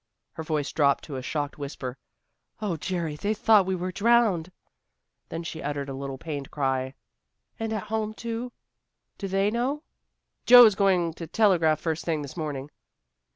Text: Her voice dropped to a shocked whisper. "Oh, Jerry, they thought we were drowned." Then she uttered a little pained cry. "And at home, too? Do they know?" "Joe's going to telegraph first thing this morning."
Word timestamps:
Her 0.33 0.41
voice 0.41 0.71
dropped 0.71 1.03
to 1.03 1.15
a 1.15 1.21
shocked 1.21 1.59
whisper. 1.59 1.95
"Oh, 2.59 2.75
Jerry, 2.75 3.15
they 3.15 3.35
thought 3.35 3.67
we 3.67 3.75
were 3.75 3.91
drowned." 3.91 4.51
Then 5.29 5.43
she 5.43 5.61
uttered 5.61 5.89
a 5.89 5.93
little 5.93 6.17
pained 6.17 6.49
cry. 6.49 6.95
"And 7.59 7.71
at 7.71 7.83
home, 7.83 8.15
too? 8.15 8.51
Do 9.19 9.27
they 9.27 9.51
know?" 9.51 9.83
"Joe's 10.47 10.73
going 10.73 11.13
to 11.13 11.27
telegraph 11.27 11.79
first 11.81 12.03
thing 12.03 12.23
this 12.23 12.35
morning." 12.35 12.71